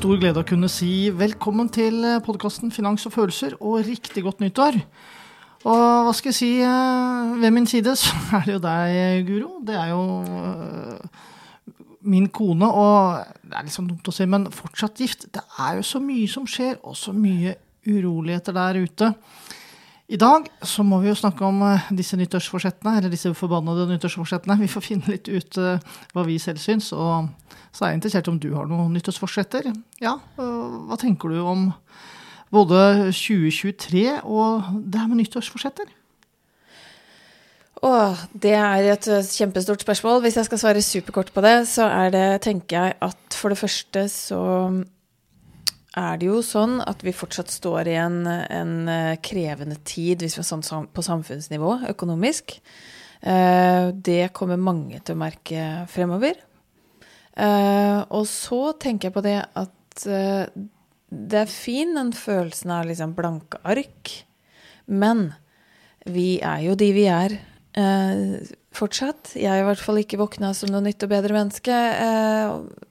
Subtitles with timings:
[0.00, 4.78] stor glede å kunne si velkommen til podkasten Finans og følelser og riktig godt nyttår.
[5.68, 9.50] Og hva skal jeg si, eh, ved min side så er det jo deg, Guro.
[9.60, 11.18] Det er jo eh,
[12.00, 15.28] min kone, og det er sånn dumt å si, men fortsatt gift.
[15.36, 19.12] Det er jo så mye som skjer, og så mye uroligheter der ute.
[20.10, 24.58] I dag så må vi jo snakke om eh, disse nyttårsforsettene, eller disse forbannede nyttårsforsettene.
[24.58, 26.90] Vi får finne litt ut hva vi selv syns.
[26.92, 27.30] og
[27.70, 29.68] så er jeg interessert om du har noen nyttårsforsetter.
[30.02, 31.68] Ja, hva tenker du om
[32.50, 35.92] både 2023 og det her med nyttårsforsetter?
[37.80, 37.90] Å,
[38.36, 40.18] det er et kjempestort spørsmål.
[40.24, 43.60] Hvis jeg skal svare superkort på det, så er det, tenker jeg at for det
[43.62, 44.40] første så
[45.98, 48.74] er det jo sånn at vi fortsatt står i en, en
[49.26, 52.60] krevende tid hvis vi er sånn på samfunnsnivå økonomisk.
[53.20, 56.38] Eh, det kommer mange til å merke fremover.
[57.40, 60.02] Uh, og så tenker jeg på det at
[61.10, 64.10] det er fin den følelsen av liksom blanke ark,
[64.86, 65.30] men
[66.10, 67.36] vi er jo de vi er
[68.74, 69.34] fortsatt.
[69.38, 71.76] Jeg har i hvert fall ikke våkna som noe nytt og bedre menneske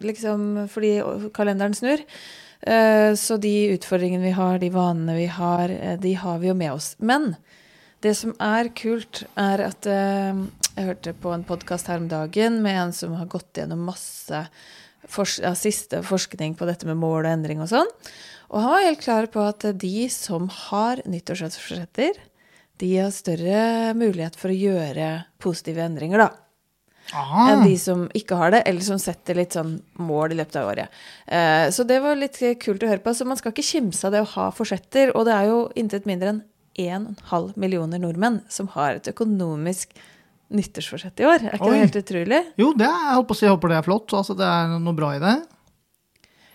[0.05, 0.91] liksom fordi
[1.35, 2.03] kalenderen snur.
[2.59, 5.71] Så de utfordringene vi har, de vanene vi har,
[6.03, 6.89] de har vi jo med oss.
[6.99, 7.31] Men
[8.03, 12.81] det som er kult, er at jeg hørte på en podkast her om dagen med
[12.81, 14.43] en som har gått gjennom masse
[15.09, 17.89] fors ja, siste forskning på dette med mål og endring og sånn.
[18.49, 22.17] Og han var helt klar på at de som har nyttårsforsetter,
[22.79, 25.09] de har større mulighet for å gjøre
[25.43, 26.48] positive endringer, da.
[27.13, 27.45] Aha.
[27.53, 30.69] Enn de som ikke har det, eller som setter litt sånn mål i løpet av
[30.69, 30.99] året.
[31.25, 33.15] Eh, så det var litt kult å høre på.
[33.17, 35.15] Så man skal ikke kimse av det å ha forsetter.
[35.17, 36.45] Og det er jo intet mindre enn
[36.79, 39.97] 1,5 millioner nordmenn som har et økonomisk
[40.49, 41.43] nyttårsforsett i år.
[41.45, 41.73] Er ikke Oi.
[41.75, 42.41] det helt utrolig?
[42.61, 44.15] Jo, det er, jeg håper, jeg håper det er flott.
[44.17, 45.35] Altså, det er noe bra i det.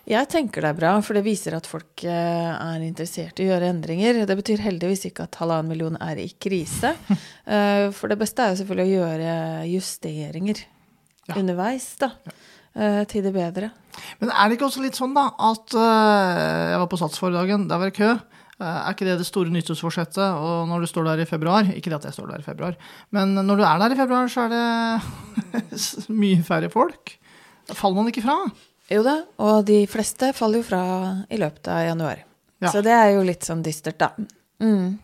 [0.05, 3.55] Jeg tenker det er bra, for det viser at folk eh, er interessert i å
[3.55, 4.19] gjøre endringer.
[4.29, 6.95] Det betyr heldigvis ikke at halvannen million er i krise.
[7.45, 9.33] Eh, for det beste er jo selvfølgelig å gjøre
[9.69, 10.63] justeringer
[11.29, 11.35] ja.
[11.35, 12.07] underveis, da.
[12.73, 13.69] Eh, til det bedre.
[14.17, 17.67] Men er det ikke også litt sånn, da, at jeg var på Sats forrige dagen,
[17.69, 18.09] der var det kø.
[18.57, 20.41] Er ikke det det store nyttårsforsettet?
[20.41, 22.79] Og når du står der i februar Ikke det at jeg står der i februar,
[23.13, 25.57] men når du er der i februar, så er det
[26.23, 27.13] mye færre folk.
[27.69, 28.39] Da faller man ikke fra.
[28.91, 30.81] Jo da, og de fleste faller jo fra
[31.33, 32.21] i løpet av januar.
[32.61, 32.69] Ja.
[32.71, 34.11] Så det er jo litt sånn dystert, da.
[34.61, 34.95] Mm.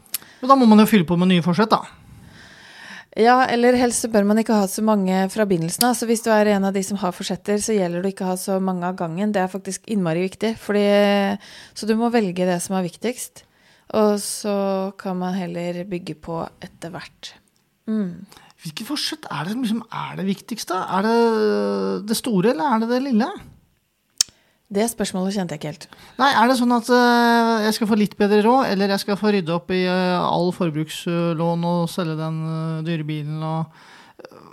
[0.42, 1.82] Men da må man jo fylle på med nye forsett, da.
[3.20, 5.98] Ja, eller helst bør man ikke ha så mange fra begynnelsen av.
[6.00, 8.30] Så hvis du er en av de som har forsetter, så gjelder det å ikke
[8.30, 9.34] ha så mange av gangen.
[9.36, 10.54] Det er faktisk innmari viktig.
[10.62, 10.86] Fordi,
[11.76, 13.44] så du må velge det som er viktigst.
[14.00, 14.56] Og så
[15.02, 17.34] kan man heller bygge på etter hvert.
[17.92, 18.24] Mm.
[18.64, 20.80] Hvilket forsett er det, liksom, er det viktigste?
[20.80, 21.18] Er det
[22.08, 23.28] det store, eller er det det lille?
[24.72, 25.86] Det spørsmålet kjente jeg ikke helt.
[26.20, 29.20] Nei, Er det sånn at uh, jeg skal få litt bedre råd, eller jeg skal
[29.20, 33.82] få rydde opp i uh, all forbrukslån og selge den uh, dyre bilen og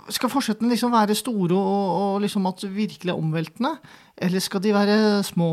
[0.09, 3.75] Skal forsettene liksom være store og, og liksom at virkelig omveltende,
[4.17, 5.51] eller skal de være små?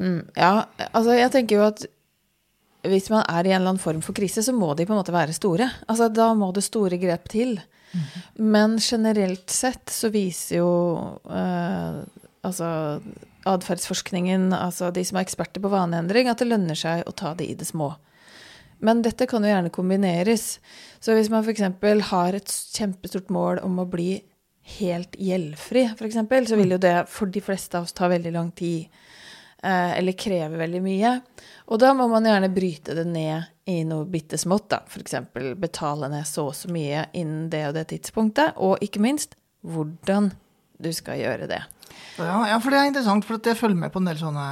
[0.00, 1.84] Mm, ja, altså jeg tenker jo at
[2.90, 5.00] hvis man er i en eller annen form for krise, så må de på en
[5.00, 5.70] måte være store.
[5.88, 7.56] Altså Da må det store grep til.
[7.94, 8.02] Mm
[8.36, 10.70] Men generelt sett så viser jo
[12.46, 12.68] altså
[13.46, 17.50] atferdsforskningen, altså de som er eksperter på vaneendring, at det lønner seg å ta det
[17.50, 17.92] i det små.
[18.84, 20.58] Men dette kan jo gjerne kombineres.
[21.00, 21.64] Så hvis man f.eks.
[22.10, 24.18] har et kjempestort mål om å bli
[24.76, 26.18] helt gjeldfri, f.eks.,
[26.50, 28.90] så vil jo det for de fleste av oss ta veldig lang tid.
[29.62, 31.12] Eh, eller kreve veldig mye.
[31.72, 34.82] Og da må man gjerne bryte det ned i noe bitte smått, da.
[34.86, 35.16] F.eks.
[35.58, 38.58] betale ned så og så mye innen det og det tidspunktet.
[38.62, 40.30] Og ikke minst hvordan
[40.82, 41.62] du skal gjøre det.
[42.16, 44.46] Ja, ja, for det er interessant, for jeg følger med på en del sånne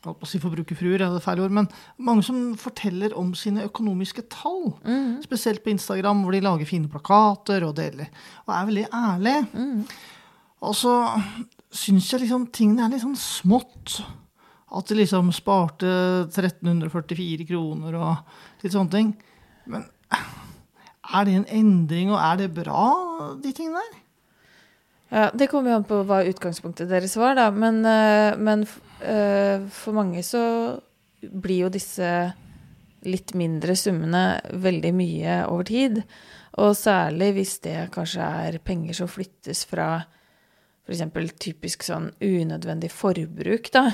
[0.00, 1.68] holdt på å si forbrukerfruer, er det feil ord, men
[2.00, 4.70] mange som forteller om sine økonomiske tall.
[4.84, 5.20] Mm.
[5.24, 8.08] Spesielt på Instagram, hvor de lager fine plakater og deler.
[8.46, 9.42] Og er veldig ærlige.
[9.52, 9.84] Mm.
[10.64, 10.94] Og så
[11.70, 14.00] syns jeg liksom tingene er litt sånn smått.
[14.70, 15.90] At de liksom sparte
[16.30, 19.14] 1344 kroner og litt sånne ting.
[19.70, 19.84] Men
[21.10, 22.84] er det en endring, og er det bra,
[23.42, 23.98] de tingene der?
[25.10, 27.48] Ja, Det kommer jo an på hva utgangspunktet deres var, da.
[27.50, 28.62] Men, uh, men
[29.02, 30.42] uh, for mange så
[31.20, 32.10] blir jo disse
[33.06, 36.02] litt mindre summene veldig mye over tid.
[36.60, 39.92] Og særlig hvis det kanskje er penger som flyttes fra
[40.86, 41.04] f.eks.
[41.38, 43.90] typisk sånn unødvendig forbruk, da,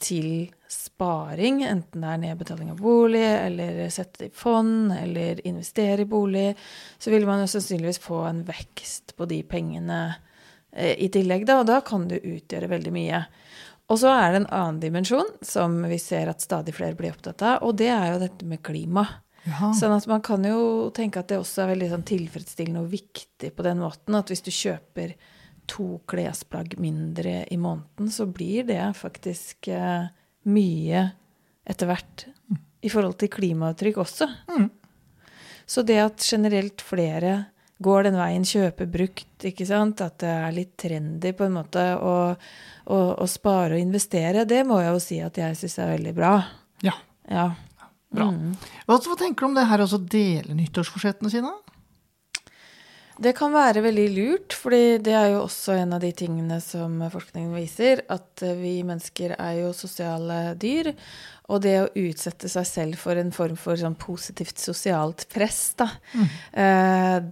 [0.00, 6.04] til sparing, enten det er nedbetaling av bolig, eller sette det i fond, eller investere
[6.04, 6.52] i bolig,
[6.98, 10.00] så vil man jo sannsynligvis få en vekst på de pengene
[10.72, 13.24] eh, i tillegg, da, og da kan det utgjøre veldig mye.
[13.92, 17.44] Og så er det en annen dimensjon som vi ser at stadig flere blir opptatt
[17.44, 19.06] av, og det er jo dette med klima.
[19.44, 19.74] Ja.
[19.76, 23.50] Sånn at man kan jo tenke at det også er veldig sånn tilfredsstillende og viktig
[23.52, 25.12] på den måten at hvis du kjøper
[25.70, 30.06] to klesplagg mindre i måneden, så blir det faktisk eh,
[30.50, 31.04] mye
[31.64, 32.26] etter hvert
[32.84, 34.28] i forhold til klimaavtrykk også.
[34.52, 34.68] Mm.
[35.66, 37.36] Så det at generelt flere
[37.84, 41.82] går den veien, kjøper brukt, ikke sant, at det er litt trendy på en måte
[41.96, 42.14] å,
[42.86, 46.16] å, å spare og investere, det må jeg jo si at jeg syns er veldig
[46.16, 46.34] bra.
[46.84, 46.96] ja.
[47.80, 47.90] Ja.
[48.14, 48.28] Bra.
[48.30, 48.52] Mm.
[48.86, 51.50] Hva, hva tenker du om det her å dele nyttårsforsettene sine?
[53.16, 56.96] Det kan være veldig lurt, fordi det er jo også en av de tingene som
[57.12, 60.90] forskningen viser, at eh, vi mennesker er jo sosiale dyr.
[61.52, 65.90] Og det å utsette seg selv for en form for sånn positivt sosialt press, da,
[66.16, 66.30] mm.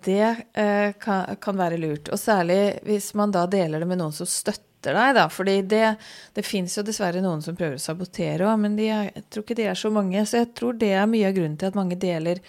[0.05, 2.11] det eh, kan, kan være lurt.
[2.13, 5.25] Og særlig hvis man da deler det med noen som støtter deg, da.
[5.33, 5.95] Fordi det,
[6.37, 9.59] det fins jo dessverre noen som prøver å sabotere òg, men de jeg tror ikke
[9.63, 10.27] de er så mange.
[10.29, 12.45] Så jeg tror det er mye av grunnen til at mange deler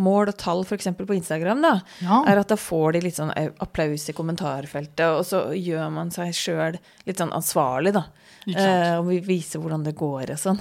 [0.00, 0.88] mål og tall f.eks.
[0.98, 2.22] på Instagram, da, Ja.
[2.26, 6.32] er at da får de litt sånn applaus i kommentarfeltet, og så gjør man seg
[6.36, 8.06] sjøl litt sånn ansvarlig, da.
[8.48, 10.60] Eh, og vi viser hvordan det går og sånn.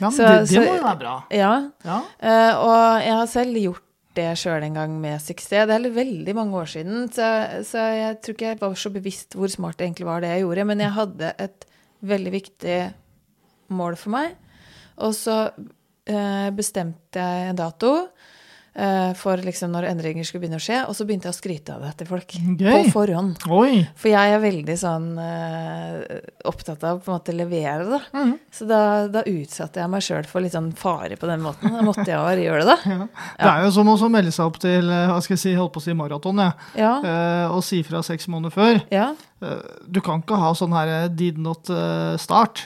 [0.00, 1.16] Ja, men så- det, det må jo være bra.
[1.30, 1.52] Ja.
[1.84, 1.98] Ja.
[2.20, 3.82] Eh, og jeg har selv gjort
[4.14, 5.66] det sjøl en gang med suksess.
[5.68, 9.36] Det er veldig mange år siden, så, så jeg tror ikke jeg var så bevisst
[9.38, 10.64] hvor smart det egentlig var det jeg gjorde.
[10.66, 11.66] Men jeg hadde et
[12.02, 12.78] veldig viktig
[13.70, 14.34] mål for meg.
[14.98, 15.36] Og så
[16.08, 17.92] eh, bestemte jeg en dato
[19.18, 21.82] for liksom når endringer skulle begynne å skje, og så begynte jeg å skryte av
[21.82, 22.34] det til folk.
[22.38, 22.68] Gøy.
[22.68, 23.42] På forhånd.
[23.50, 23.80] Oi.
[23.98, 28.00] For jeg er veldig sånn eh, opptatt av på en måte levere, det.
[28.14, 28.32] Mm.
[28.54, 28.80] Så da,
[29.10, 31.74] da utsatte jeg meg sjøl for litt sånn fare på den måten.
[31.74, 32.78] Da måtte jeg bare gjøre det, da.
[33.38, 33.42] Ja.
[33.42, 35.74] Det er jo som å melde seg opp til eh, hva skal jeg si, holdt
[35.74, 36.52] på å si maraton, ja.
[36.78, 36.92] Ja.
[37.02, 38.80] Eh, og si fra seks måneder før.
[38.94, 39.10] ja.
[39.38, 42.64] Eh, du kan ikke ha sånn her eh, did not eh, start.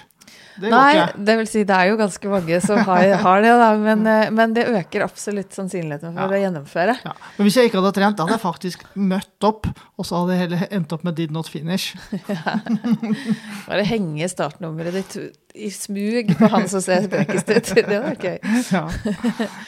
[0.62, 3.68] Det Nei, det vil si det er jo ganske mange som har, har det, da.
[3.82, 6.38] Men, eh, men det øker absolutt sannsynligheten for Ja.
[6.38, 6.94] å gjennomføre.
[7.04, 7.12] Ja.
[7.36, 9.66] Men hvis jeg ikke hadde trent, da hadde jeg faktisk møtt opp,
[9.98, 11.92] og så hadde jeg heller endt opp med did not finish.
[13.68, 15.16] Bare henge startnummeret ditt
[15.54, 17.72] i smug på han som ser sprekest ut.
[17.76, 18.38] Det var gøy.
[18.72, 18.86] Ja.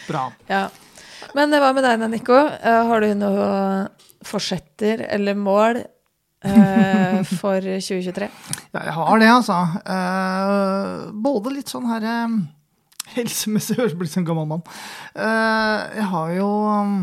[0.08, 0.24] Bra.
[0.54, 0.66] Ja.
[1.34, 2.36] Men hva med deg, Nico?
[2.36, 3.46] Eh, Har du noe
[4.24, 5.80] forsetter eller mål
[6.44, 8.28] eh, for 2023?
[8.74, 9.58] Ja, jeg har det, altså.
[9.94, 12.36] Eh, både litt sånn her eh,
[13.14, 14.62] Helsemessig høres ut som en gammel mann.
[15.14, 16.94] Jeg har jo um,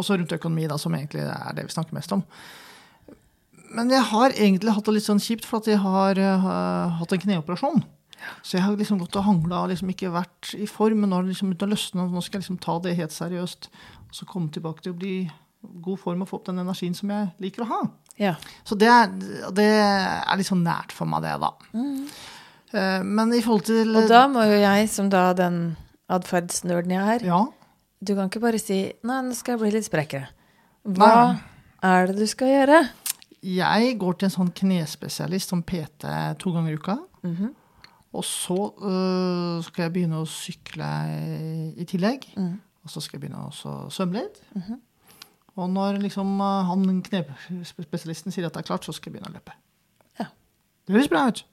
[0.00, 2.24] også rundt økonomi, da, som egentlig er det vi snakker mest om.
[3.74, 6.20] Men jeg har egentlig hatt det litt sånn kjipt, for at jeg har
[6.98, 7.84] hatt en kneoperasjon.
[8.42, 11.02] Så jeg har liksom gått og hangla og liksom ikke vært i form.
[11.02, 12.96] Men nå har det liksom begynt å løsne, og nå skal jeg liksom ta det
[12.98, 13.70] helt seriøst.
[14.08, 15.16] Og så komme tilbake til å bli
[15.84, 17.80] god form og få opp den energien som jeg liker å ha.
[18.20, 18.36] Ja.
[18.64, 18.90] Så det
[19.56, 21.50] det er litt sånn nært for meg, det, da.
[21.74, 22.06] Mm.
[23.06, 25.76] Men i forhold til Og da må jo jeg, som da den
[26.10, 27.44] atferdsnerden jeg er Ja.
[28.04, 30.28] Du kan ikke bare si 'nei, nå skal jeg bli litt sprekere'.
[30.84, 31.40] Hva
[31.82, 32.88] er det du skal gjøre?
[33.42, 36.04] Jeg går til en sånn knespesialist som PT
[36.38, 36.96] to ganger i uka.
[37.22, 37.54] Mhm.
[38.14, 42.28] Og så øh, skal jeg begynne å sykle i, i tillegg.
[42.36, 42.60] Mm.
[42.84, 44.40] Og så skal jeg begynne å svømme litt.
[44.54, 44.80] Mhm.
[45.54, 49.30] Og når liksom øh, han knespesialisten sier at det er klart, så skal jeg begynne
[49.30, 49.54] å løpe.
[50.20, 50.30] Ja.
[50.86, 51.44] Det høres bra ut.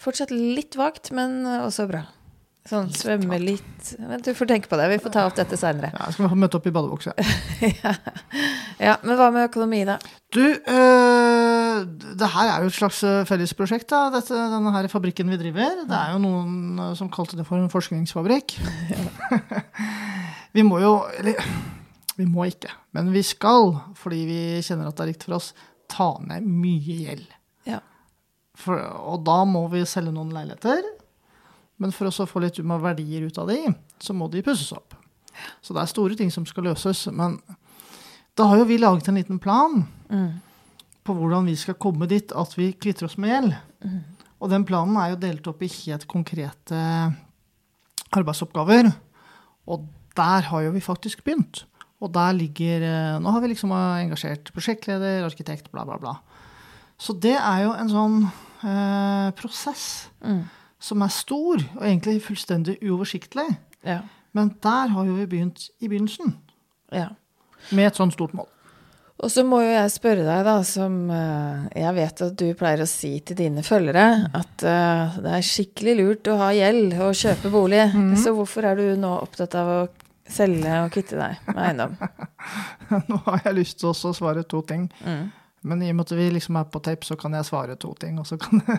[0.00, 2.04] Fortsatt litt vagt, men også bra.
[2.64, 4.86] Sånn svømme litt Men du får tenke på det.
[4.88, 5.90] Vi får ta opp dette seinere.
[5.92, 7.14] Ja, skal få møte opp i badebukse.
[8.74, 9.94] Ja, men hva med økonomi, da?
[10.34, 11.84] Du, øh,
[12.18, 12.98] det her er jo et slags
[13.28, 15.84] fellesprosjekt, da, dette, denne her fabrikken vi driver.
[15.86, 18.56] Det er jo noen som kalte det for en forskningsfabrikk.
[20.58, 21.38] vi må jo Eller
[22.16, 25.52] vi må ikke, men vi skal, fordi vi kjenner at det er riktig for oss,
[25.90, 27.26] ta ned mye gjeld.
[27.66, 27.80] Ja.
[28.54, 30.82] For, og da må vi selge noen leiligheter.
[31.82, 33.58] Men for oss å få litt verdier ut av de,
[33.98, 34.94] så må de pusses opp.
[35.60, 37.08] Så det er store ting som skal løses.
[37.10, 37.40] Men
[38.38, 40.38] da har jo vi laget en liten plan Mm.
[41.02, 43.54] på hvordan vi skal komme dit at vi kvitter oss med gjeld.
[44.40, 46.78] Og den planen er jo delt opp i helt konkrete
[48.14, 48.92] arbeidsoppgaver.
[49.66, 51.64] Og der har jo vi faktisk begynt.
[52.04, 56.18] Og der ligger eh, Nå har vi liksom engasjert prosjektleder, arkitekt, bla, bla, bla.
[57.00, 59.86] Så det er jo en sånn eh, prosess
[60.24, 60.44] Mm.
[60.80, 63.46] som er stor, og egentlig fullstendig uoversiktlig.
[63.84, 64.02] Ja.
[64.36, 66.34] Men der har jo vi begynt i begynnelsen,
[66.92, 67.10] ja.
[67.70, 68.48] med et sånt stort mål.
[69.24, 72.82] Og så må jo jeg spørre deg, da, som eh, jeg vet at du pleier
[72.82, 77.14] å si til dine følgere, at eh, det er skikkelig lurt å ha gjeld og
[77.20, 77.84] kjøpe bolig.
[78.20, 79.78] Så hvorfor er du nå opptatt av å
[80.30, 81.96] selge og kvitte deg med eiendom?
[83.10, 84.86] Nå har jeg lyst til også å svare to ting.
[85.04, 85.24] Mm.
[85.64, 87.94] Men i og med at vi liksom er på tape, så kan jeg svare to
[88.00, 88.18] ting.
[88.20, 88.60] Og så kan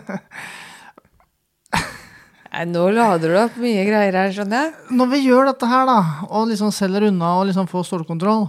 [2.56, 4.92] Nei, nå lader du opp mye greier her, skjønner jeg.
[4.96, 5.98] Når vi gjør dette her, da,
[6.30, 8.46] og liksom selger unna og liksom får stålkontroll,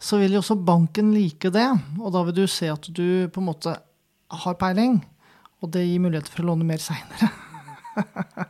[0.00, 1.68] så vil jo også banken like det.
[2.00, 3.76] Og da vil du se at du på en måte
[4.42, 4.98] har peiling,
[5.62, 7.30] og det gir muligheter for å låne mer seinere.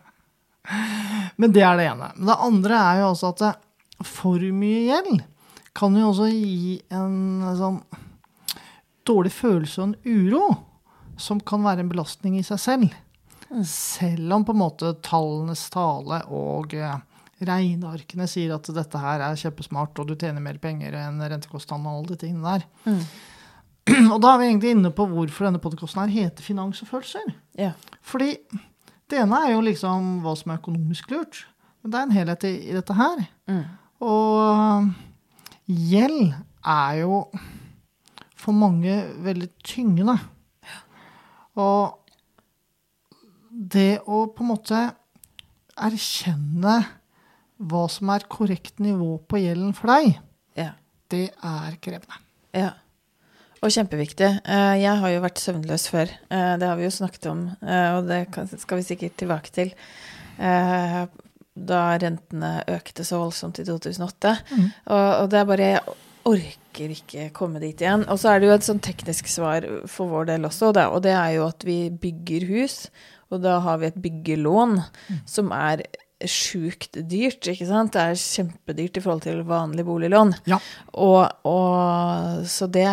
[1.40, 2.12] Men det er det ene.
[2.16, 3.44] Men det andre er jo altså at
[4.04, 5.24] for mye gjeld
[5.78, 7.82] kan jo også gi en sånn
[9.06, 10.46] dårlig følelse og en uro
[11.18, 12.96] som kan være en belastning i seg selv.
[13.66, 16.98] Selv om på en måte tallenes tale og eh,
[17.48, 22.00] regnearkene sier at dette her er kjempesmart, og du tjener mer penger enn rentekostnadene og
[22.00, 23.04] alle de tingene der.
[24.12, 27.30] Og da er vi egentlig inne på hvorfor denne podkasten her heter Finans og følelser.
[27.56, 27.70] Ja.
[28.04, 28.34] Fordi
[29.08, 31.46] det ene er jo liksom hva som er økonomisk lurt.
[31.80, 33.22] Men det er en helhet i, i dette her.
[33.48, 33.62] Mm.
[34.04, 34.90] Og
[35.68, 36.34] gjeld
[36.68, 37.22] er jo
[38.38, 40.14] for mange veldig tyngende.
[41.58, 41.98] Og
[43.50, 44.82] det å på en måte
[45.78, 46.76] erkjenne
[47.58, 50.18] hva som er korrekt nivå på gjelden for deg,
[50.54, 50.72] Ja.
[51.10, 52.20] det er krevende.
[52.54, 52.70] ja.
[53.60, 54.40] Og kjempeviktig.
[54.46, 56.06] Eh, Jeg har jo vært søvnløs før.
[56.30, 58.28] Eh, Det har vi jo snakket om, eh, og det
[58.60, 59.72] skal vi sikkert tilbake til.
[61.68, 64.34] Da rentene økte så voldsomt i 2008.
[64.52, 64.64] Mm.
[64.86, 65.98] Og, og det er bare Jeg
[66.28, 68.04] orker ikke komme dit igjen.
[68.08, 70.88] Og så er det jo et sånn teknisk svar for vår del også, og det,
[70.92, 72.82] og det er jo at vi bygger hus,
[73.32, 74.78] og da har vi et byggelån
[75.28, 75.82] som er
[76.26, 77.94] sjukt dyrt, ikke sant?
[77.94, 80.32] Det er kjempedyrt i forhold til vanlig boliglån.
[80.50, 80.58] Ja.
[80.98, 82.86] Og, og så det,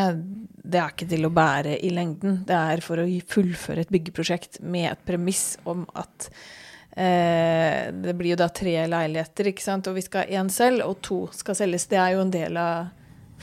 [0.62, 2.44] det er ikke til å bære i lengden.
[2.46, 6.30] Det er for å fullføre et byggeprosjekt med et premiss om at
[6.96, 10.86] eh, det blir jo da tre leiligheter, ikke sant, og vi skal ha én selv,
[10.88, 11.88] og to skal selges.
[11.92, 12.94] Det er jo en del av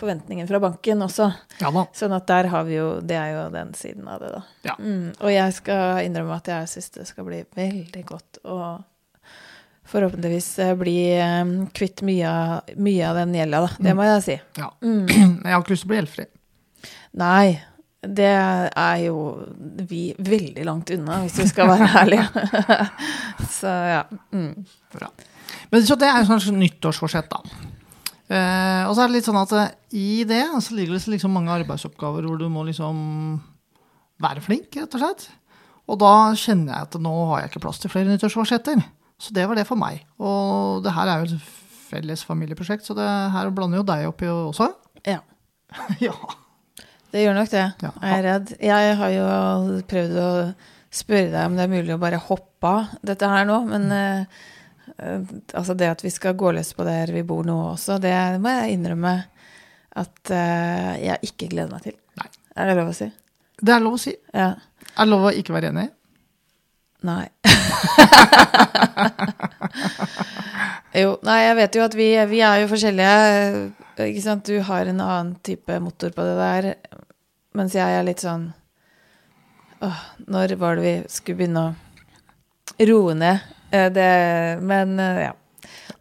[0.03, 1.29] forventningen fra banken også.
[1.61, 1.73] Ja.
[1.95, 4.43] Sånn at der har vi jo Det er jo den siden av det, da.
[4.67, 4.79] Ja.
[4.81, 8.59] Mm, og jeg skal innrømme at jeg syns det skal bli veldig godt å
[9.93, 13.83] forhåpentligvis eh, bli eh, kvitt mye av, mye av den gjelda, da.
[13.89, 14.39] Det må jeg si.
[14.61, 14.71] ja.
[14.83, 15.05] Mm.
[15.45, 16.27] Jeg har ikke lyst til å bli gjeldfri.
[17.21, 17.47] Nei,
[18.03, 19.19] det er jo
[19.87, 22.25] vi veldig langt unna, hvis vi skal være ærlige.
[23.61, 24.03] Så ja.
[24.35, 24.65] Mm.
[24.95, 25.11] Bra.
[25.71, 27.71] Men så det er et sånn nyttårsforsett, da.
[28.33, 31.35] Eh, og så er det litt sånn at eh, i det så ligger det liksom
[31.37, 32.97] mange arbeidsoppgaver hvor du må liksom
[34.23, 35.27] være flink, rett og slett.
[35.91, 38.81] Og da kjenner jeg at nå har jeg ikke plass til flere nyttårsforsetter.
[39.21, 40.01] Så det var det for meg.
[40.23, 41.51] Og det her er jo et
[41.93, 44.73] felles familieprosjekt, så det her blander jo deg oppi også.
[45.07, 45.21] ja.
[46.09, 46.17] ja.
[47.13, 47.91] Det gjør nok det, Ja.
[48.09, 48.55] er redd.
[48.61, 49.27] Jeg har jo
[49.89, 50.29] prøvd å
[50.93, 54.25] spørre deg om det er mulig å bare hoppe av dette her nå, men eh,
[55.55, 58.49] altså det at vi skal gå løs på der vi bor nå også, det må
[58.53, 59.25] jeg innrømme
[59.93, 61.97] at uh, jeg ikke gleder meg til.
[62.17, 62.29] Nei.
[62.57, 63.09] Er det lov å si?
[63.61, 64.15] Det er lov å si.
[64.33, 64.55] Ja.
[64.97, 65.89] Er det lov å ikke være enig?
[67.05, 67.27] Nei.
[71.03, 73.82] jo, nei, jeg vet jo at vi, vi er jo forskjellige.
[74.01, 74.47] Ikke sant?
[74.49, 76.69] Du har en annen type motor på det der,
[77.57, 78.51] mens jeg er litt sånn
[79.83, 83.41] Åh, når var det vi skulle begynne å roe ned
[83.75, 84.11] eh, det
[84.63, 85.33] Men eh, ja.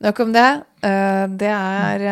[0.06, 0.50] Nok om det.
[0.86, 2.06] Eh, Det er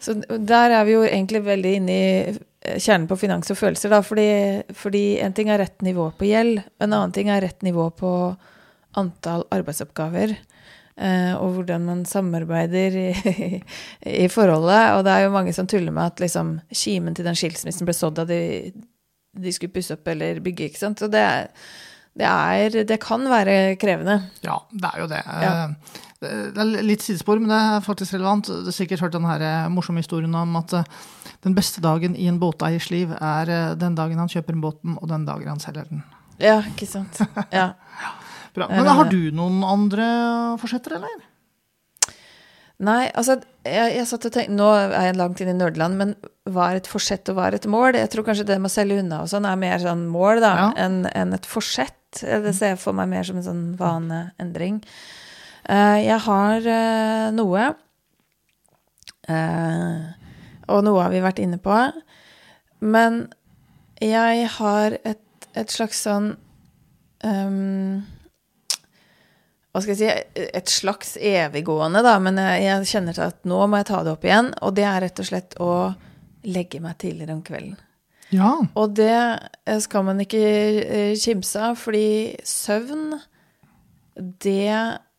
[0.00, 2.38] Så der er vi jo egentlig veldig inne i
[2.76, 4.02] kjernen på finans og følelser, da.
[4.04, 4.28] Fordi,
[4.76, 8.12] fordi en ting er rett nivå på gjeld, en annen ting er rett nivå på
[8.98, 10.36] antall arbeidsoppgaver.
[10.98, 13.08] Eh, og hvordan man samarbeider i,
[14.24, 14.96] i forholdet.
[14.98, 17.94] Og det er jo mange som tuller med at liksom, kimen til den skilsmissen ble
[17.96, 18.40] sådd da de,
[19.38, 20.68] de skulle pusse opp eller bygge.
[20.70, 21.00] ikke sant?
[21.02, 21.24] Så det,
[22.18, 24.18] det, er, det kan være krevende.
[24.44, 25.22] Ja, det er jo det.
[25.26, 25.54] Ja.
[25.64, 25.88] Eh,
[26.18, 28.48] Det er litt sidespor, men det er faktisk relevant.
[28.50, 30.74] Du har sikkert hørt den her eh, morsomme historien om at
[31.46, 35.22] den beste dagen i en båteiers liv er den dagen han kjøper båten, og den
[35.28, 36.00] dagen han selger den.
[36.42, 37.20] Ja, ikke sant.
[37.54, 37.68] Ja.
[38.54, 38.68] Bra.
[38.70, 40.06] Men har du noen andre
[40.60, 41.26] forsetter, eller?
[42.78, 43.34] Nei, altså,
[43.66, 46.12] jeg, jeg satt og tenkte Nå er jeg langt inn i nerdeland, men
[46.46, 47.96] hva er et forsett, og hva er et mål?
[47.98, 50.52] Jeg tror kanskje det med å selge unna og sånn er mer sånn mål da,
[50.60, 50.68] Ja.
[50.86, 51.94] enn en et forsett.
[52.22, 54.78] Det ser jeg for meg mer som en sånn vaneendring.
[55.68, 57.66] Eh, jeg har eh, noe,
[59.28, 60.06] eh,
[60.68, 61.76] og noe har vi vært inne på,
[62.80, 63.24] men
[64.00, 66.30] jeg har et, et slags sånn
[67.26, 68.04] ehm,
[69.72, 73.58] hva skal jeg si, et slags eviggående, da, men jeg, jeg kjenner til at nå
[73.68, 75.72] må jeg ta det opp igjen, og det er rett og slett å
[76.48, 77.76] legge meg tidligere om kvelden.
[78.34, 78.54] Ja.
[78.76, 83.12] Og det eh, skal man ikke eh, kimse av, fordi søvn,
[84.16, 84.72] det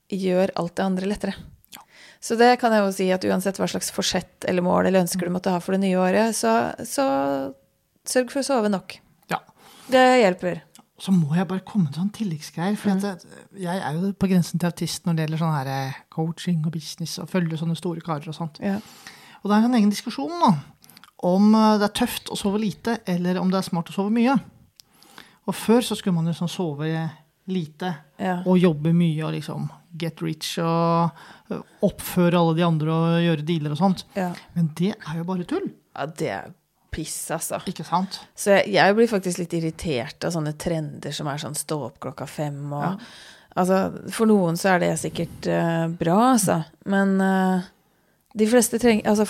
[0.10, 1.36] gjør alt det andre lettere.
[1.75, 1.86] Ja.
[2.22, 5.29] Så det kan jeg jo si at uansett hva slags forsett eller mål eller ønsker
[5.29, 7.08] du måtte ha for det nye året, så, så
[8.10, 8.96] Sørg for å sove nok.
[9.29, 9.38] Ja.
[9.91, 10.63] Det hjelper.
[11.00, 12.75] Så må jeg bare komme til sånn tilleggsgreier.
[12.79, 15.70] For at jeg, jeg er jo på grensen til autist når det gjelder sånn her
[15.72, 18.60] eh, coaching og business og følge sånne store karer og sånt.
[18.63, 18.77] Ja.
[19.39, 20.50] Og det er en egen diskusjon da,
[21.29, 24.12] om eh, det er tøft å sove lite, eller om det er smart å sove
[24.12, 24.36] mye.
[25.48, 26.91] Og før så skulle man jo sånn sove
[27.50, 28.41] lite Ja.
[28.46, 31.15] og jobbe mye og liksom get rich og
[31.50, 34.03] eh, oppføre alle de andre og gjøre dealer og sånt.
[34.20, 34.34] Ja.
[34.53, 36.51] Men det er jo bare tull, ja, det er
[36.91, 37.60] piss, altså.
[37.69, 38.19] ikke sant?
[38.38, 42.00] Så jeg, jeg blir faktisk litt irritert av sånne trender som er sånn stå opp
[42.05, 42.96] klokka fem og Ja.
[43.58, 43.77] Altså,
[44.13, 46.60] for noen så er det sikkert uh, bra, altså.
[46.89, 47.65] Men uh,
[48.38, 49.25] de fleste trenger Altså,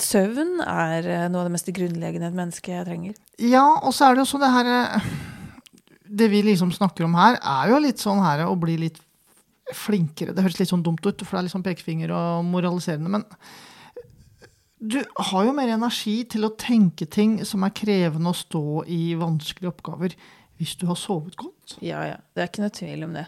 [0.00, 3.18] søvn er uh, noe av det mest grunnleggende et menneske trenger.
[3.42, 4.70] Ja, og så er det jo så det her
[6.06, 9.02] Det vi liksom snakker om her, er jo litt sånn her å bli litt
[9.74, 10.34] flinkere.
[10.36, 13.24] Det høres litt sånn dumt ut, for det er litt sånn pekefinger og moraliserende, men
[14.78, 14.98] du
[15.30, 19.70] har jo mer energi til å tenke ting som er krevende å stå i vanskelige
[19.70, 20.16] oppgaver,
[20.58, 21.76] hvis du har sovet godt.
[21.82, 22.18] Ja, ja.
[22.34, 23.24] Det er ikke noe tvil om det.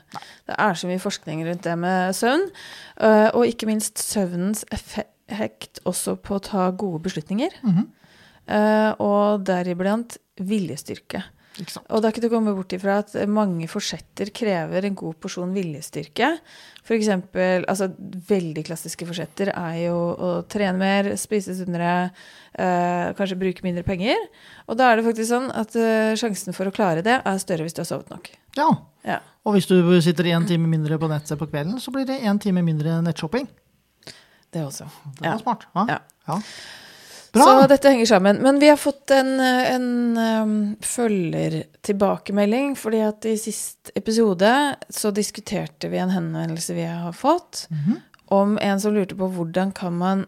[0.46, 2.48] Det er så mye forskning rundt det med søvn,
[3.02, 7.50] eh, og ikke minst søvnens effekt også på å ta gode beslutninger.
[7.62, 7.86] Mm -hmm.
[9.02, 11.24] Og deriblant viljestyrke.
[11.56, 11.86] Ikke sant?
[11.88, 15.16] Og det er ikke til å komme bort ifra at mange forsetter krever en god
[15.24, 16.28] porsjon viljestyrke.
[16.84, 17.88] For eksempel, altså
[18.28, 22.10] veldig klassiske forsetter er jo å trene mer, spise sunnere,
[22.54, 24.20] eh, kanskje bruke mindre penger.
[24.68, 27.64] Og da er det faktisk sånn at eh, sjansen for å klare det er større
[27.64, 28.30] hvis du har sovet nok.
[28.58, 28.68] Ja.
[29.06, 29.20] Ja.
[29.46, 32.38] Og hvis du sitter én time mindre på nettet på kvelden, så blir det én
[32.42, 33.48] time mindre nettshopping.
[34.52, 34.86] Det også.
[35.18, 35.32] Det Ja.
[35.36, 35.66] var smart.
[35.74, 35.98] Ja.
[36.28, 36.40] Ja.
[37.38, 37.44] Ja.
[37.62, 38.40] Så dette henger sammen.
[38.42, 39.88] Men vi har fått en, en
[40.18, 44.52] um, følgertilbakemelding, fordi at i sist episode
[44.92, 48.00] så diskuterte vi en henvendelse vi har fått, Mhm.
[48.28, 50.26] om en som lurte på hvordan kan man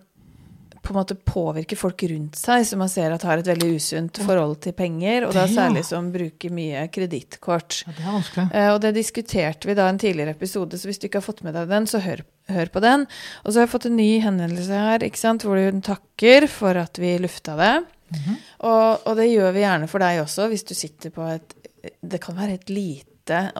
[0.82, 4.16] på en måte påvirke folk rundt seg som man ser at har et veldig usunt
[4.24, 7.82] forhold til penger, og da særlig som bruker mye kredittkort.
[7.86, 8.46] Ja, det er vanskelig.
[8.54, 11.26] Uh, Og det diskuterte vi da i en tidligere episode, så hvis du ikke har
[11.26, 13.06] fått med deg den, så hør, hør på den.
[13.44, 16.76] Og så har jeg fått en ny henvendelse her, ikke sant, hvor hun takker for
[16.80, 17.74] at vi lufta det.
[18.08, 18.36] Mhm.
[18.64, 21.54] og, og det gjør vi gjerne for deg også, hvis du sitter på et
[22.00, 23.04] Det kan være et lite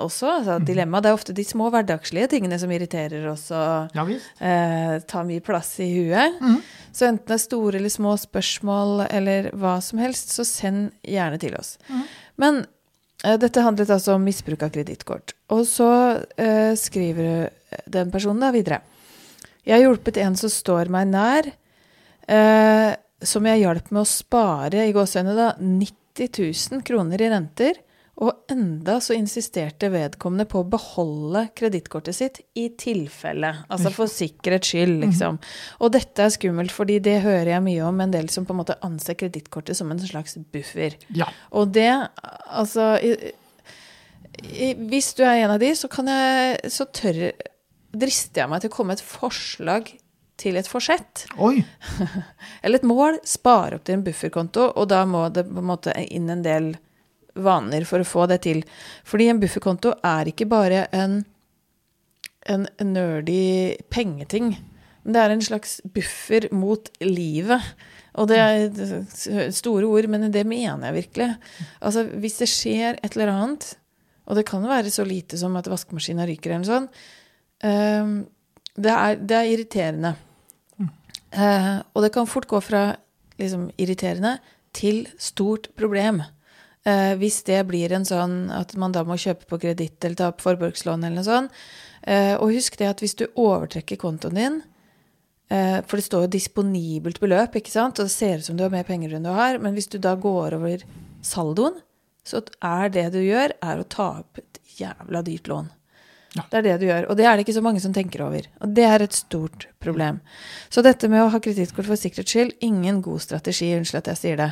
[0.00, 0.64] også, altså Mhm.
[0.66, 1.00] dilemma.
[1.00, 4.04] Det er ofte de små hverdagslige tingene som irriterer oss og Ja
[4.40, 6.40] eh, tar mye plass i huet.
[6.40, 6.62] Mhm.
[6.92, 11.38] Så enten det er store eller små spørsmål eller hva som helst, så send gjerne
[11.38, 11.76] til oss.
[11.90, 12.02] Mhm.
[12.38, 12.66] Men
[13.18, 15.34] dette handlet altså om misbruk av kredittkort.
[15.54, 15.90] Og så
[16.38, 17.50] eh, skriver
[17.90, 18.80] den personen da videre.
[19.66, 21.50] Jeg har hjulpet en som står meg nær,
[22.30, 26.30] eh, som jeg hjalp med å spare i gåsehudene da 90
[26.78, 27.82] 000 kroner i renter.
[28.18, 33.52] Og enda så insisterte vedkommende på å beholde kredittkortet sitt i tilfelle.
[33.70, 35.38] Altså for sikkerhets skyld, liksom.
[35.78, 38.60] Og dette er skummelt, fordi det hører jeg mye om en del som på en
[38.64, 40.98] måte anser kredittkortet som en slags buffer.
[41.14, 41.30] Ja.
[41.54, 41.92] Og det,
[42.48, 43.14] altså i,
[44.42, 47.22] i, Hvis du er en av de, så kan jeg Så tør
[47.98, 49.94] drister jeg meg til å komme med et forslag
[50.38, 51.24] til et forsett.
[51.38, 51.62] Oi.
[52.62, 53.22] Eller et mål.
[53.26, 56.74] Spare opp til en bufferkonto, og da må det på en måte inn en del
[57.44, 58.62] vaner for å få det til.
[59.08, 61.20] Fordi en bufferkonto er ikke bare en,
[62.48, 64.54] en nerdy pengeting.
[65.08, 67.72] Det er en slags buffer mot livet.
[68.18, 71.28] Og det er store ord, men det mener jeg virkelig.
[71.80, 73.68] Altså, hvis det skjer et eller annet,
[74.28, 76.98] og det kan være så lite som at vaskemaskinen ryker eller noe sånt,
[77.64, 78.16] ehm,
[78.76, 80.14] det, er, det er irriterende.
[81.30, 82.82] Eh, og det kan fort gå fra
[83.40, 84.38] liksom, irriterende
[84.76, 86.22] til stort problem.
[86.88, 90.30] Eh, hvis det blir en sånn at man da må kjøpe på kreditt eller ta
[90.32, 91.62] opp forbrukslån eller noe sånt.
[92.02, 94.60] Eh, og husk det at hvis du overtrekker kontoen din,
[95.50, 98.64] eh, for det står jo disponibelt beløp, ikke sant, og det ser ut som du
[98.64, 100.86] har mer penger enn du har, men hvis du da går over
[101.26, 101.82] saldoen,
[102.24, 105.68] så er det du gjør, er å ta opp et jævla dyrt lån.
[106.36, 106.44] Ja.
[106.50, 108.46] Det er det du gjør, og det er det ikke så mange som tenker over.
[108.62, 110.20] Og det er et stort problem.
[110.70, 114.20] Så dette med å ha kredittkort for sikkerhets skyld, ingen god strategi, unnskyld at jeg
[114.22, 114.50] sier det.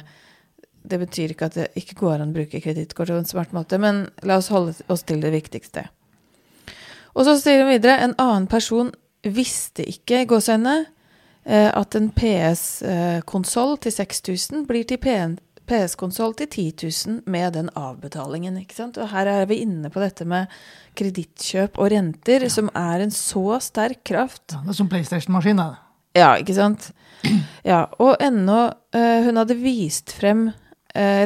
[0.87, 3.79] Det betyr ikke at det ikke går an å bruke kredittkort på en smart måte,
[3.83, 5.89] men la oss holde oss til det viktigste.
[7.17, 8.93] Og så sier hun videre en annen person
[9.27, 10.85] visste ikke i gåseøynene
[11.49, 18.61] eh, at en PS-konsoll til 6000 blir til PS-konsoll til 10 000 med den avbetalingen.
[18.61, 19.01] ikke sant?
[19.01, 20.53] Og her er vi inne på dette med
[20.97, 24.53] kredittkjøp og renter, som er en så sterk kraft.
[24.53, 25.65] Ja, det er som PlayStation-maskin.
[26.17, 26.93] Ja, ikke sant?
[27.67, 30.51] Ja, og ennå eh, Hun hadde vist frem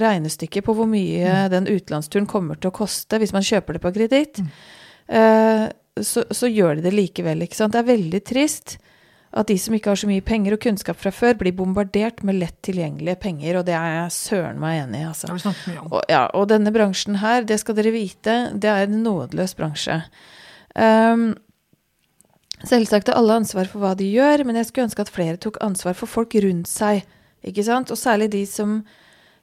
[0.02, 3.92] regnestykket på hvor mye den utenlandsturen kommer til å koste hvis man kjøper det på
[3.94, 4.40] kreditt.
[5.10, 5.66] Eh,
[6.00, 7.74] så, så gjør de det likevel, ikke sant.
[7.74, 8.78] Det er veldig trist
[9.30, 12.40] at de som ikke har så mye penger og kunnskap fra før, blir bombardert med
[12.40, 15.30] lett tilgjengelige penger, og det er jeg søren meg enig i, altså.
[15.84, 20.00] Og, ja, og denne bransjen her, det skal dere vite, det er en nådeløs bransje.
[20.74, 21.28] Um,
[22.66, 25.62] selvsagt har alle ansvar for hva de gjør, men jeg skulle ønske at flere tok
[25.62, 27.06] ansvar for folk rundt seg.
[27.46, 27.94] Ikke sant?
[27.94, 28.98] Og særlig de som eh,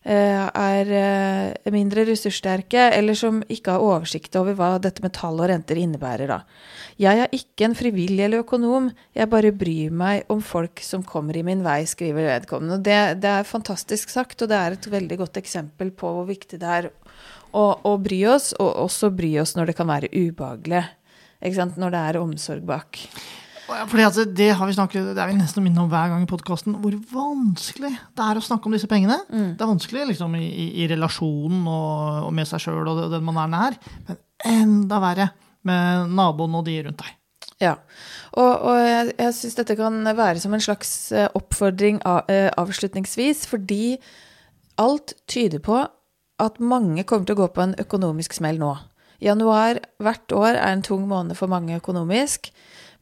[0.05, 5.49] er eh, mindre ressurssterke, eller som ikke har oversikt over hva dette med tall og
[5.49, 6.29] renter innebærer.
[6.31, 6.39] Da.
[7.01, 11.37] Jeg er ikke en frivillig eller økonom, jeg bare bryr meg om folk som kommer
[11.37, 12.79] i min vei, skriver vedkommende.
[12.85, 16.61] Det, det er fantastisk sagt, og det er et veldig godt eksempel på hvor viktig
[16.61, 16.91] det er
[17.51, 20.85] å, å bry oss, og også bry oss når det kan være ubehagelig.
[21.43, 22.97] Når det er omsorg bak.
[23.67, 26.29] Fordi altså, det har vi snakket, det er vi nesten minnet om hver gang i
[26.29, 29.19] podkasten, hvor vanskelig det er å snakke om disse pengene.
[29.27, 29.49] Mm.
[29.57, 33.41] Det er vanskelig liksom, i, i, relasjonen og, og med seg sjøl og den man
[33.43, 33.77] er nær,
[34.07, 35.29] men enda verre
[35.67, 37.13] med naboen og de rundt deg.
[37.57, 37.73] Ja,
[38.37, 42.51] og, og jeg, jeg syns dette kan være som en slags eh, oppfordring av, eh,
[42.53, 43.97] avslutningsvis, fordi
[44.77, 45.81] alt tyder på
[46.37, 48.75] at mange kommer til å gå på en økonomisk smell nå.
[49.25, 52.51] Januar hvert år er en tung måned for mange økonomisk,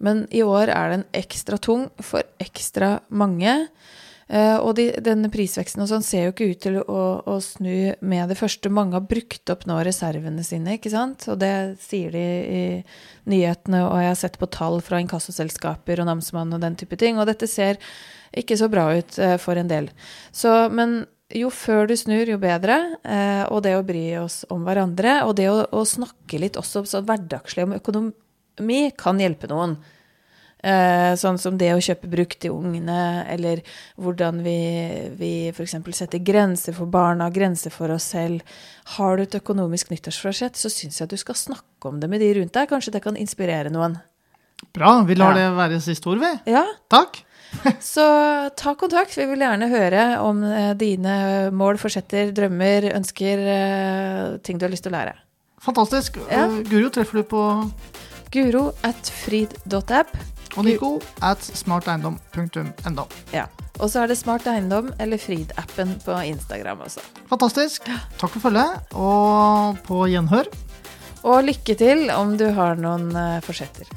[0.03, 3.55] men i år er den ekstra tung for ekstra mange.
[4.25, 7.93] Eh, og de, denne prisveksten og sånn ser jo ikke ut til å, å, snu
[8.01, 8.71] med det første.
[8.73, 11.27] Mange har brukt opp nå reservene sine, ikke sant?
[11.29, 11.53] Og det
[11.83, 12.63] sier de i
[13.29, 17.21] nyhetene, og jeg har sett på tall fra inkassoselskaper og namsmann og den type ting.
[17.21, 17.77] Og dette ser
[18.35, 19.91] ikke så bra ut eh, for en del.
[20.33, 21.03] Så, men
[21.33, 22.79] jo før du snur, jo bedre.
[23.05, 26.85] Eh, og det å bry oss om hverandre, og det å, å snakke litt også
[27.05, 27.77] hverdagslig om
[28.55, 29.77] økonomi, kan hjelpe noen.
[30.65, 33.59] Eh, sånn som det å kjøpe brukt til ungene, eller
[34.01, 34.55] hvordan vi,
[35.13, 35.75] vi f.eks.
[35.93, 38.41] setter grenser for barna, grenser for oss selv.
[38.95, 42.19] Har du et økonomisk nyttårsforsett, så syns jeg at du skal snakke om det med
[42.23, 42.69] de rundt deg.
[42.71, 43.99] Kanskje det kan inspirere noen.
[44.73, 45.03] Bra.
[45.05, 45.51] Vi lar Ja.
[45.51, 46.33] det være siste ord, vi.
[46.55, 47.21] Ja, Takk.
[47.79, 48.03] Så
[48.57, 49.13] ta kontakt.
[49.15, 54.73] Vi vil gjerne høre om eh, dine mål, forsetter, drømmer, ønsker, eh, ting du har
[54.73, 55.13] lyst til å lære.
[55.61, 56.17] Fantastisk.
[56.31, 56.47] Ja.
[56.67, 57.43] Guro treffer du på
[58.35, 60.11] Guro at frid.app.
[60.55, 60.89] og Nico
[61.23, 63.05] at smarteiendom.no.
[63.33, 63.45] Ja.
[63.79, 67.03] Og så er det Smart Eiendom eller Frid-appen på Instagram også.
[67.27, 67.89] Fantastisk.
[68.19, 70.47] Takk for følget, og på gjenhør.
[71.25, 73.89] Og lykke til om du har noen eh, forsetter.